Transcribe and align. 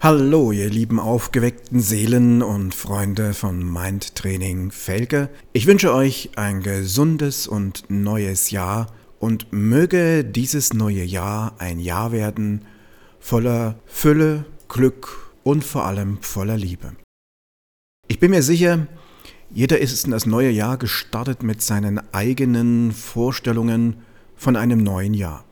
Hallo, 0.00 0.52
ihr 0.52 0.70
lieben 0.70 1.00
aufgeweckten 1.00 1.80
Seelen 1.80 2.40
und 2.40 2.72
Freunde 2.72 3.34
von 3.34 3.58
Mind 3.58 4.14
Training 4.14 4.70
Felge. 4.70 5.28
Ich 5.52 5.66
wünsche 5.66 5.92
euch 5.92 6.30
ein 6.36 6.62
gesundes 6.62 7.48
und 7.48 7.82
neues 7.88 8.52
Jahr 8.52 8.92
und 9.18 9.52
möge 9.52 10.24
dieses 10.24 10.72
neue 10.72 11.02
Jahr 11.02 11.56
ein 11.58 11.80
Jahr 11.80 12.12
werden 12.12 12.64
voller 13.18 13.80
Fülle, 13.86 14.44
Glück 14.68 15.32
und 15.42 15.64
vor 15.64 15.84
allem 15.84 16.18
voller 16.20 16.56
Liebe. 16.56 16.92
Ich 18.06 18.20
bin 18.20 18.30
mir 18.30 18.44
sicher, 18.44 18.86
jeder 19.50 19.80
ist 19.80 20.04
in 20.04 20.12
das 20.12 20.26
neue 20.26 20.50
Jahr 20.50 20.76
gestartet 20.76 21.42
mit 21.42 21.60
seinen 21.60 22.00
eigenen 22.14 22.92
Vorstellungen 22.92 23.96
von 24.36 24.54
einem 24.54 24.80
neuen 24.80 25.14
Jahr. 25.14 25.44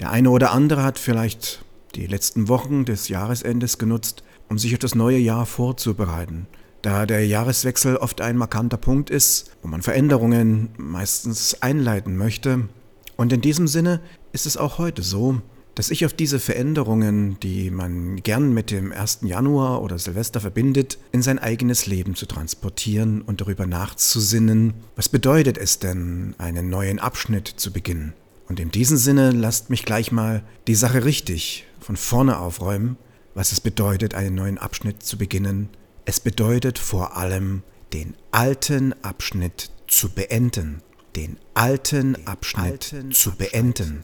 Der 0.00 0.10
eine 0.10 0.30
oder 0.30 0.50
andere 0.50 0.82
hat 0.82 0.98
vielleicht 0.98 1.64
die 1.94 2.06
letzten 2.06 2.48
Wochen 2.48 2.84
des 2.84 3.08
Jahresendes 3.08 3.78
genutzt, 3.78 4.22
um 4.48 4.58
sich 4.58 4.72
auf 4.72 4.78
das 4.78 4.94
neue 4.94 5.18
Jahr 5.18 5.46
vorzubereiten. 5.46 6.46
Da 6.82 7.06
der 7.06 7.26
Jahreswechsel 7.26 7.96
oft 7.96 8.20
ein 8.20 8.36
markanter 8.36 8.76
Punkt 8.76 9.10
ist, 9.10 9.50
wo 9.62 9.68
man 9.68 9.82
Veränderungen 9.82 10.70
meistens 10.76 11.60
einleiten 11.60 12.16
möchte. 12.16 12.68
Und 13.16 13.32
in 13.32 13.40
diesem 13.40 13.66
Sinne 13.66 14.00
ist 14.32 14.46
es 14.46 14.56
auch 14.56 14.78
heute 14.78 15.02
so, 15.02 15.40
dass 15.74 15.90
ich 15.90 16.04
auf 16.04 16.12
diese 16.12 16.40
Veränderungen, 16.40 17.38
die 17.40 17.70
man 17.70 18.16
gern 18.16 18.52
mit 18.52 18.72
dem 18.72 18.92
1. 18.92 19.20
Januar 19.22 19.80
oder 19.82 19.96
Silvester 19.98 20.40
verbindet, 20.40 20.98
in 21.12 21.22
sein 21.22 21.38
eigenes 21.38 21.86
Leben 21.86 22.16
zu 22.16 22.26
transportieren 22.26 23.22
und 23.22 23.40
darüber 23.40 23.66
nachzusinnen, 23.66 24.74
was 24.96 25.08
bedeutet 25.08 25.56
es 25.56 25.78
denn, 25.78 26.34
einen 26.38 26.68
neuen 26.68 26.98
Abschnitt 26.98 27.46
zu 27.46 27.72
beginnen. 27.72 28.12
Und 28.48 28.58
in 28.58 28.72
diesem 28.72 28.96
Sinne 28.96 29.30
lasst 29.30 29.70
mich 29.70 29.84
gleich 29.84 30.10
mal 30.10 30.42
die 30.66 30.74
Sache 30.74 31.04
richtig 31.04 31.67
von 31.88 31.96
vorne 31.96 32.38
aufräumen, 32.38 32.98
was 33.32 33.50
es 33.50 33.62
bedeutet, 33.62 34.12
einen 34.12 34.34
neuen 34.34 34.58
Abschnitt 34.58 35.02
zu 35.02 35.16
beginnen. 35.16 35.70
Es 36.04 36.20
bedeutet 36.20 36.78
vor 36.78 37.16
allem, 37.16 37.62
den 37.94 38.14
alten 38.30 38.92
Abschnitt 39.02 39.70
zu 39.86 40.10
beenden. 40.10 40.82
Den 41.16 41.38
alten 41.54 42.26
Abschnitt 42.26 42.94
zu 43.12 43.32
beenden. 43.32 44.02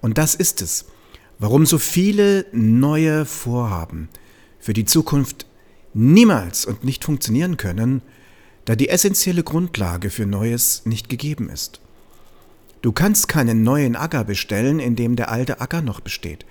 Und 0.00 0.16
das 0.16 0.34
ist 0.34 0.62
es, 0.62 0.86
warum 1.38 1.66
so 1.66 1.76
viele 1.76 2.46
neue 2.52 3.26
Vorhaben 3.26 4.08
für 4.58 4.72
die 4.72 4.86
Zukunft 4.86 5.44
niemals 5.92 6.64
und 6.64 6.82
nicht 6.82 7.04
funktionieren 7.04 7.58
können, 7.58 8.00
da 8.64 8.74
die 8.74 8.88
essentielle 8.88 9.42
Grundlage 9.42 10.08
für 10.08 10.24
Neues 10.24 10.86
nicht 10.86 11.10
gegeben 11.10 11.50
ist. 11.50 11.82
Du 12.80 12.92
kannst 12.92 13.26
keinen 13.26 13.64
neuen 13.64 13.96
Acker 13.96 14.22
bestellen, 14.24 14.78
in 14.78 14.94
dem 14.94 15.16
der 15.16 15.30
alte 15.30 15.60
Acker 15.60 15.82
noch 15.82 16.00
besteht. 16.00 16.46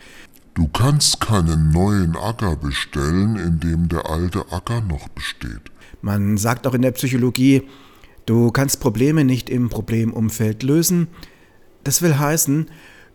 Du 0.56 0.68
kannst 0.68 1.22
keinen 1.22 1.72
neuen 1.72 2.18
Acker 2.18 2.56
bestellen, 2.56 3.38
in 3.38 3.60
dem 3.60 3.88
der 3.88 4.10
alte 4.10 4.52
Acker 4.52 4.82
noch 4.82 5.08
besteht. 5.10 5.62
Man 6.02 6.38
sagt 6.38 6.68
auch 6.68 6.74
in 6.74 6.82
der 6.82 6.92
Psychologie, 6.92 7.64
du 8.26 8.52
kannst 8.52 8.80
Probleme 8.82 9.24
nicht 9.24 9.50
im 9.50 9.70
Problemumfeld 9.70 10.64
lösen. 10.64 11.08
Das 11.84 12.02
will 12.02 12.18
heißen, 12.18 12.70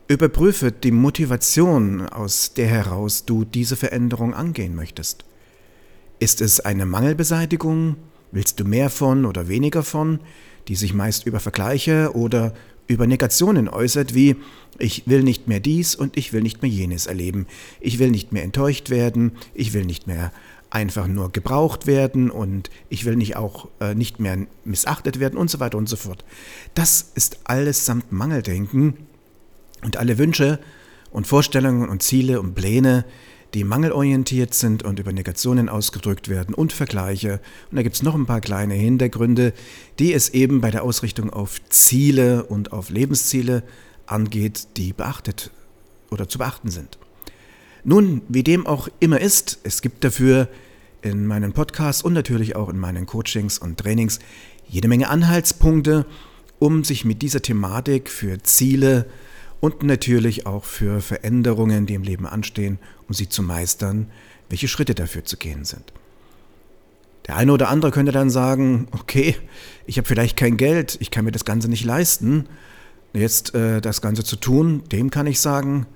überprüfe 0.08 0.72
die 0.72 0.92
Motivation, 0.92 2.08
aus 2.08 2.54
der 2.54 2.68
heraus 2.68 3.26
du 3.26 3.44
diese 3.44 3.76
Veränderung 3.76 4.34
angehen 4.34 4.74
möchtest. 4.74 5.24
Ist 6.18 6.40
es 6.40 6.60
eine 6.60 6.86
Mangelbeseitigung? 6.86 7.96
Willst 8.30 8.60
du 8.60 8.64
mehr 8.64 8.88
von 8.88 9.26
oder 9.26 9.48
weniger 9.48 9.82
von, 9.82 10.20
die 10.68 10.76
sich 10.76 10.94
meist 10.94 11.26
über 11.26 11.40
Vergleiche 11.40 12.12
oder 12.14 12.54
über 12.86 13.06
Negationen 13.06 13.68
äußert, 13.68 14.14
wie 14.14 14.36
ich 14.78 15.06
will 15.06 15.22
nicht 15.22 15.48
mehr 15.48 15.60
dies 15.60 15.94
und 15.94 16.16
ich 16.16 16.32
will 16.32 16.42
nicht 16.42 16.62
mehr 16.62 16.70
jenes 16.70 17.06
erleben, 17.06 17.46
ich 17.80 17.98
will 17.98 18.10
nicht 18.10 18.32
mehr 18.32 18.42
enttäuscht 18.42 18.90
werden, 18.90 19.32
ich 19.54 19.72
will 19.72 19.84
nicht 19.84 20.06
mehr 20.06 20.32
einfach 20.70 21.06
nur 21.06 21.30
gebraucht 21.30 21.86
werden 21.86 22.30
und 22.30 22.70
ich 22.88 23.04
will 23.04 23.16
nicht 23.16 23.36
auch 23.36 23.68
äh, 23.80 23.94
nicht 23.94 24.20
mehr 24.20 24.38
missachtet 24.64 25.20
werden 25.20 25.36
und 25.36 25.50
so 25.50 25.60
weiter 25.60 25.76
und 25.76 25.88
so 25.88 25.96
fort. 25.96 26.24
Das 26.74 27.12
ist 27.14 27.40
alles 27.44 27.84
samt 27.84 28.10
Mangeldenken 28.10 28.96
und 29.84 29.98
alle 29.98 30.16
Wünsche 30.16 30.58
und 31.10 31.26
Vorstellungen 31.26 31.88
und 31.88 32.02
Ziele 32.02 32.40
und 32.40 32.54
Pläne, 32.54 33.04
die 33.54 33.64
mangelorientiert 33.64 34.54
sind 34.54 34.82
und 34.82 34.98
über 34.98 35.12
Negationen 35.12 35.68
ausgedrückt 35.68 36.28
werden 36.28 36.54
und 36.54 36.72
Vergleiche. 36.72 37.40
Und 37.70 37.76
da 37.76 37.82
gibt 37.82 37.96
es 37.96 38.02
noch 38.02 38.14
ein 38.14 38.26
paar 38.26 38.40
kleine 38.40 38.74
Hintergründe, 38.74 39.52
die 39.98 40.14
es 40.14 40.30
eben 40.30 40.60
bei 40.60 40.70
der 40.70 40.82
Ausrichtung 40.82 41.30
auf 41.30 41.60
Ziele 41.68 42.44
und 42.44 42.72
auf 42.72 42.90
Lebensziele 42.90 43.62
angeht, 44.06 44.68
die 44.76 44.92
beachtet 44.92 45.50
oder 46.10 46.28
zu 46.28 46.38
beachten 46.38 46.70
sind. 46.70 46.98
Nun, 47.84 48.22
wie 48.28 48.42
dem 48.42 48.66
auch 48.66 48.88
immer 49.00 49.20
ist, 49.20 49.58
es 49.64 49.82
gibt 49.82 50.04
dafür 50.04 50.48
in 51.02 51.26
meinen 51.26 51.52
Podcasts 51.52 52.02
und 52.02 52.12
natürlich 52.12 52.54
auch 52.54 52.68
in 52.68 52.78
meinen 52.78 53.06
Coachings 53.06 53.58
und 53.58 53.78
Trainings 53.78 54.20
jede 54.68 54.88
Menge 54.88 55.08
Anhaltspunkte, 55.08 56.06
um 56.58 56.84
sich 56.84 57.04
mit 57.04 57.22
dieser 57.22 57.42
Thematik 57.42 58.08
für 58.08 58.40
Ziele, 58.42 59.06
und 59.62 59.84
natürlich 59.84 60.44
auch 60.44 60.64
für 60.64 61.00
Veränderungen, 61.00 61.86
die 61.86 61.94
im 61.94 62.02
Leben 62.02 62.26
anstehen, 62.26 62.80
um 63.06 63.14
sie 63.14 63.28
zu 63.28 63.44
meistern, 63.44 64.10
welche 64.48 64.66
Schritte 64.66 64.92
dafür 64.92 65.24
zu 65.24 65.36
gehen 65.36 65.64
sind. 65.64 65.92
Der 67.28 67.36
eine 67.36 67.52
oder 67.52 67.68
andere 67.68 67.92
könnte 67.92 68.10
dann 68.10 68.28
sagen, 68.28 68.88
okay, 68.90 69.36
ich 69.86 69.98
habe 69.98 70.08
vielleicht 70.08 70.36
kein 70.36 70.56
Geld, 70.56 70.96
ich 71.00 71.12
kann 71.12 71.24
mir 71.24 71.30
das 71.30 71.44
Ganze 71.44 71.68
nicht 71.68 71.84
leisten, 71.84 72.48
jetzt 73.12 73.54
äh, 73.54 73.80
das 73.80 74.02
Ganze 74.02 74.24
zu 74.24 74.34
tun, 74.34 74.82
dem 74.90 75.10
kann 75.10 75.28
ich 75.28 75.38
sagen, 75.38 75.86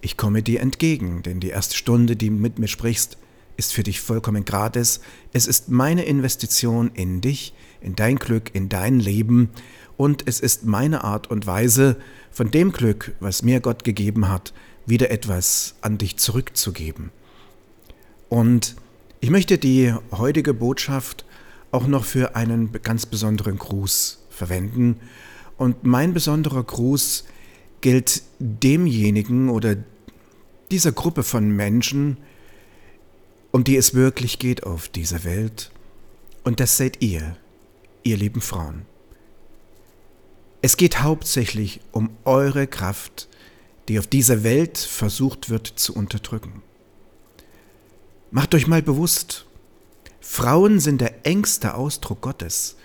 ich 0.00 0.16
komme 0.16 0.42
dir 0.42 0.62
entgegen, 0.62 1.22
denn 1.22 1.38
die 1.38 1.50
erste 1.50 1.76
Stunde, 1.76 2.16
die 2.16 2.30
mit 2.30 2.58
mir 2.58 2.68
sprichst, 2.68 3.18
ist 3.58 3.74
für 3.74 3.82
dich 3.82 4.00
vollkommen 4.00 4.46
gratis. 4.46 5.00
Es 5.34 5.46
ist 5.46 5.68
meine 5.68 6.04
Investition 6.06 6.90
in 6.94 7.20
dich, 7.20 7.52
in 7.82 7.94
dein 7.94 8.16
Glück, 8.16 8.54
in 8.54 8.70
dein 8.70 9.00
Leben 9.00 9.50
und 9.96 10.24
es 10.26 10.40
ist 10.40 10.64
meine 10.64 11.04
Art 11.04 11.30
und 11.30 11.46
Weise, 11.46 11.96
von 12.30 12.50
dem 12.50 12.72
Glück, 12.72 13.14
was 13.20 13.42
mir 13.42 13.60
Gott 13.60 13.84
gegeben 13.84 14.28
hat, 14.28 14.52
wieder 14.84 15.10
etwas 15.10 15.74
an 15.80 15.98
dich 15.98 16.16
zurückzugeben. 16.18 17.10
Und 18.28 18.76
ich 19.20 19.30
möchte 19.30 19.58
die 19.58 19.94
heutige 20.12 20.52
Botschaft 20.52 21.24
auch 21.70 21.86
noch 21.86 22.04
für 22.04 22.36
einen 22.36 22.70
ganz 22.82 23.06
besonderen 23.06 23.58
Gruß 23.58 24.26
verwenden. 24.30 25.00
Und 25.56 25.84
mein 25.84 26.12
besonderer 26.12 26.62
Gruß 26.62 27.24
gilt 27.80 28.22
demjenigen 28.38 29.48
oder 29.48 29.76
dieser 30.70 30.92
Gruppe 30.92 31.22
von 31.22 31.50
Menschen, 31.50 32.18
um 33.50 33.64
die 33.64 33.76
es 33.76 33.94
wirklich 33.94 34.38
geht 34.38 34.64
auf 34.64 34.88
dieser 34.88 35.24
Welt. 35.24 35.70
Und 36.44 36.60
das 36.60 36.76
seid 36.76 37.02
ihr, 37.02 37.36
ihr 38.02 38.16
lieben 38.16 38.40
Frauen. 38.40 38.82
Es 40.62 40.76
geht 40.76 41.02
hauptsächlich 41.02 41.80
um 41.92 42.10
eure 42.24 42.66
Kraft, 42.66 43.28
die 43.88 43.98
auf 43.98 44.06
dieser 44.06 44.42
Welt 44.42 44.78
versucht 44.78 45.48
wird 45.48 45.66
zu 45.66 45.94
unterdrücken. 45.94 46.62
Macht 48.30 48.54
euch 48.54 48.66
mal 48.66 48.82
bewusst, 48.82 49.46
Frauen 50.20 50.80
sind 50.80 51.00
der 51.00 51.24
engste 51.24 51.74
Ausdruck 51.74 52.20
Gottes. 52.20 52.76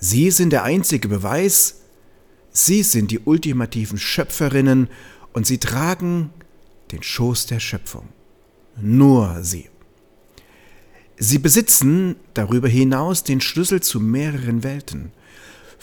Sie 0.00 0.30
sind 0.30 0.50
der 0.50 0.64
einzige 0.64 1.06
Beweis, 1.08 1.82
sie 2.50 2.82
sind 2.82 3.10
die 3.10 3.20
ultimativen 3.20 3.98
Schöpferinnen 3.98 4.88
und 5.32 5.46
sie 5.46 5.58
tragen 5.58 6.30
den 6.90 7.02
Schoß 7.02 7.46
der 7.46 7.60
Schöpfung. 7.60 8.08
Nur 8.80 9.42
sie. 9.42 9.68
Sie 11.18 11.38
besitzen 11.38 12.16
darüber 12.34 12.68
hinaus 12.68 13.22
den 13.22 13.40
Schlüssel 13.40 13.80
zu 13.80 14.00
mehreren 14.00 14.64
Welten. 14.64 15.12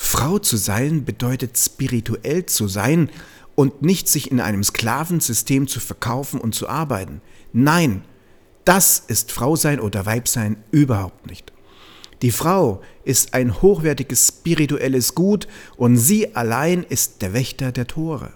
Frau 0.01 0.39
zu 0.39 0.55
sein 0.55 1.03
bedeutet 1.03 1.57
spirituell 1.57 2.45
zu 2.45 2.69
sein 2.69 3.09
und 3.55 3.81
nicht 3.81 4.07
sich 4.07 4.31
in 4.31 4.39
einem 4.39 4.63
Sklavensystem 4.63 5.67
zu 5.67 5.81
verkaufen 5.81 6.39
und 6.39 6.56
zu 6.56 6.69
arbeiten. 6.69 7.19
Nein, 7.51 8.06
das 8.63 9.03
ist 9.06 9.33
Frau 9.33 9.57
sein 9.57 9.81
oder 9.81 10.06
Weib 10.06 10.29
sein 10.29 10.56
überhaupt 10.71 11.27
nicht. 11.27 11.51
Die 12.21 12.31
Frau 12.31 12.81
ist 13.03 13.33
ein 13.33 13.62
hochwertiges 13.62 14.29
spirituelles 14.29 15.15
Gut 15.15 15.50
und 15.75 15.97
sie 15.97 16.33
allein 16.33 16.83
ist 16.83 17.21
der 17.21 17.33
Wächter 17.33 17.74
der 17.74 17.85
Tore. 17.85 18.31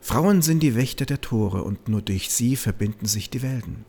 Frauen 0.00 0.40
sind 0.40 0.62
die 0.62 0.74
Wächter 0.74 1.04
der 1.04 1.20
Tore 1.20 1.62
und 1.62 1.86
nur 1.86 2.00
durch 2.00 2.30
sie 2.30 2.56
verbinden 2.56 3.04
sich 3.04 3.28
die 3.28 3.42
Welten. 3.42 3.84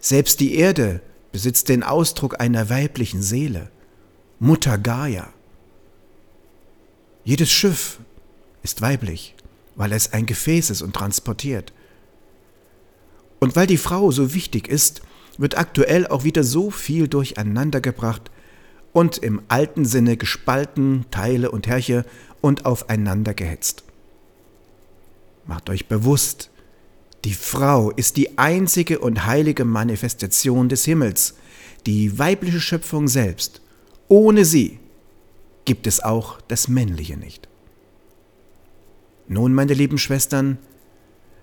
Selbst 0.00 0.40
die 0.40 0.56
Erde 0.56 1.00
besitzt 1.38 1.68
den 1.68 1.84
Ausdruck 1.84 2.40
einer 2.40 2.68
weiblichen 2.68 3.22
Seele, 3.22 3.70
Mutter 4.40 4.76
Gaia. 4.76 5.32
Jedes 7.22 7.48
Schiff 7.48 8.00
ist 8.64 8.82
weiblich, 8.82 9.36
weil 9.76 9.92
es 9.92 10.12
ein 10.12 10.26
Gefäß 10.26 10.70
ist 10.70 10.82
und 10.82 10.96
transportiert. 10.96 11.72
Und 13.38 13.54
weil 13.54 13.68
die 13.68 13.76
Frau 13.76 14.10
so 14.10 14.34
wichtig 14.34 14.66
ist, 14.66 15.00
wird 15.36 15.56
aktuell 15.56 16.08
auch 16.08 16.24
wieder 16.24 16.42
so 16.42 16.72
viel 16.72 17.06
durcheinandergebracht 17.06 18.32
und 18.92 19.18
im 19.18 19.40
alten 19.46 19.84
Sinne 19.84 20.16
gespalten, 20.16 21.04
Teile 21.12 21.52
und 21.52 21.68
Herrsche 21.68 22.04
und 22.40 22.66
aufeinander 22.66 23.32
gehetzt. 23.32 23.84
Macht 25.46 25.70
euch 25.70 25.86
bewusst, 25.86 26.50
die 27.24 27.34
Frau 27.34 27.90
ist 27.90 28.16
die 28.16 28.38
einzige 28.38 29.00
und 29.00 29.26
heilige 29.26 29.64
Manifestation 29.64 30.68
des 30.68 30.84
Himmels, 30.84 31.34
die 31.86 32.18
weibliche 32.18 32.60
Schöpfung 32.60 33.08
selbst. 33.08 33.60
Ohne 34.08 34.44
sie 34.44 34.78
gibt 35.64 35.86
es 35.86 36.02
auch 36.02 36.40
das 36.48 36.68
Männliche 36.68 37.16
nicht. 37.16 37.48
Nun, 39.26 39.52
meine 39.52 39.74
lieben 39.74 39.98
Schwestern, 39.98 40.58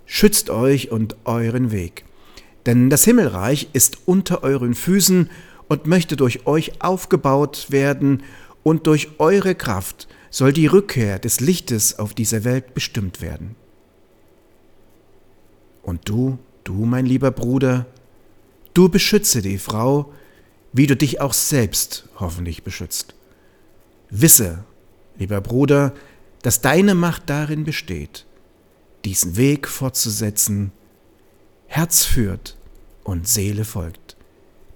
schützt 0.06 0.50
euch 0.50 0.92
und 0.92 1.16
euren 1.26 1.72
Weg, 1.72 2.06
denn 2.66 2.90
das 2.90 3.04
Himmelreich 3.04 3.70
ist 3.74 4.00
unter 4.08 4.44
euren 4.44 4.74
Füßen 4.74 5.30
und 5.68 5.86
möchte 5.86 6.16
durch 6.16 6.48
euch 6.48 6.82
aufgebaut 6.82 7.68
werden, 7.70 8.24
und 8.64 8.88
durch 8.88 9.10
eure 9.20 9.54
Kraft 9.54 10.08
soll 10.32 10.52
die 10.52 10.66
Rückkehr 10.66 11.20
des 11.20 11.40
Lichtes 11.40 12.00
auf 12.00 12.16
dieser 12.16 12.44
Welt 12.44 12.74
bestimmt 12.74 13.22
werden. 13.22 13.56
Und 15.96 16.10
du, 16.10 16.38
du, 16.66 16.74
mein 16.84 17.06
lieber 17.06 17.32
Bruder, 17.32 17.86
du 18.74 18.90
beschütze 18.90 19.42
die 19.42 19.58
Frau, 19.58 20.12
wie 20.74 20.88
du 20.88 20.98
dich 20.98 21.22
auch 21.22 21.32
selbst 21.32 22.10
hoffentlich 22.20 22.64
beschützt. 22.64 23.16
Wisse, 24.10 24.66
lieber 25.18 25.40
Bruder, 25.40 25.94
dass 26.42 26.60
deine 26.60 26.96
Macht 26.96 27.30
darin 27.30 27.64
besteht, 27.64 28.26
diesen 29.06 29.38
Weg 29.38 29.70
fortzusetzen, 29.70 30.74
Herz 31.68 32.04
führt 32.04 32.58
und 33.06 33.26
Seele 33.26 33.64
folgt. 33.64 34.18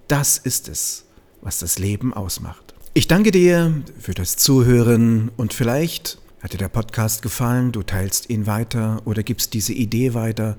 Das 0.08 0.38
ist 0.38 0.70
es, 0.70 1.04
was 1.42 1.58
das 1.58 1.78
Leben 1.78 2.14
ausmacht. 2.14 2.72
Ich 2.94 3.08
danke 3.08 3.30
dir 3.30 3.74
für 3.98 4.14
das 4.14 4.38
Zuhören 4.38 5.30
und 5.36 5.52
vielleicht 5.52 6.16
hat 6.40 6.54
dir 6.54 6.58
der 6.58 6.70
Podcast 6.70 7.20
gefallen, 7.20 7.72
du 7.72 7.82
teilst 7.82 8.30
ihn 8.30 8.46
weiter 8.46 9.02
oder 9.04 9.22
gibst 9.22 9.52
diese 9.52 9.74
Idee 9.74 10.14
weiter. 10.14 10.56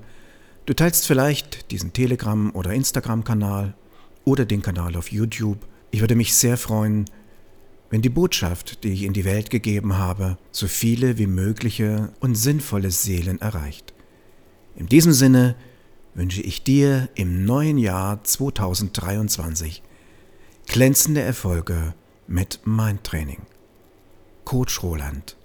Du 0.64 0.74
teilst 0.74 1.08
vielleicht 1.08 1.72
diesen 1.72 1.92
Telegram- 1.92 2.54
oder 2.54 2.72
Instagram-Kanal 2.72 3.74
oder 4.24 4.44
den 4.44 4.62
Kanal 4.62 4.94
auf 4.94 5.10
YouTube. 5.10 5.58
Ich 5.90 6.00
würde 6.00 6.14
mich 6.14 6.34
sehr 6.34 6.56
freuen, 6.56 7.06
wenn 7.90 8.00
die 8.00 8.08
Botschaft, 8.08 8.84
die 8.84 8.92
ich 8.92 9.02
in 9.02 9.12
die 9.12 9.24
Welt 9.24 9.50
gegeben 9.50 9.98
habe, 9.98 10.38
so 10.52 10.68
viele 10.68 11.18
wie 11.18 11.26
mögliche 11.26 12.12
und 12.20 12.36
sinnvolle 12.36 12.92
Seelen 12.92 13.40
erreicht. 13.40 13.92
In 14.76 14.86
diesem 14.86 15.12
Sinne 15.12 15.56
wünsche 16.14 16.42
ich 16.42 16.62
dir 16.62 17.08
im 17.16 17.44
neuen 17.44 17.76
Jahr 17.76 18.22
2023 18.22 19.82
glänzende 20.68 21.22
Erfolge 21.22 21.92
mit 22.28 22.60
Mindtraining. 22.64 23.42
Coach 24.44 24.80
Roland. 24.84 25.36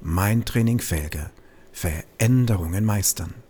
Mindtraining 0.00 0.80
Felge. 0.80 1.30
Veränderungen 1.72 2.84
meistern. 2.84 3.45